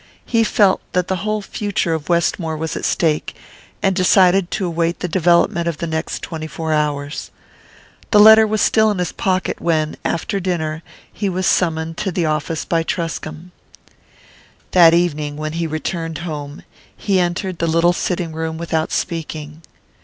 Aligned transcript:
He 0.25 0.43
felt 0.43 0.81
that 0.93 1.09
the 1.09 1.17
whole 1.17 1.43
future 1.43 1.93
of 1.93 2.09
Westmore 2.09 2.57
was 2.57 2.75
at 2.75 2.85
stake, 2.85 3.35
and 3.83 3.95
decided 3.95 4.49
to 4.49 4.65
await 4.65 4.99
the 5.01 5.07
development 5.07 5.67
of 5.67 5.77
the 5.77 5.85
next 5.85 6.23
twenty 6.23 6.47
four 6.47 6.73
hours. 6.73 7.29
The 8.09 8.19
letter 8.19 8.47
was 8.47 8.61
still 8.63 8.89
in 8.89 8.97
his 8.97 9.11
pocket 9.11 9.61
when, 9.61 9.95
after 10.03 10.39
dinner, 10.39 10.81
he 11.13 11.29
was 11.29 11.45
summoned 11.45 11.97
to 11.97 12.11
the 12.11 12.25
office 12.25 12.65
by 12.65 12.81
Truscomb. 12.81 13.51
That 14.71 14.95
evening, 14.95 15.37
when 15.37 15.53
he 15.53 15.67
returned 15.67 16.17
home, 16.25 16.63
he 16.97 17.19
entered 17.19 17.59
the 17.59 17.67
little 17.67 17.93
sitting 17.93 18.33
room 18.33 18.57
without 18.57 18.91
speaking. 18.91 19.61